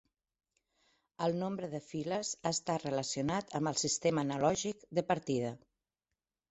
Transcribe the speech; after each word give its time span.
El 1.25 1.35
nombre 1.41 1.69
de 1.75 1.81
files 1.89 2.33
està 2.53 2.79
relacionat 2.87 3.57
amb 3.61 3.75
el 3.75 3.81
sistema 3.87 4.27
analògic 4.29 4.91
de 5.01 5.07
partida. 5.13 5.55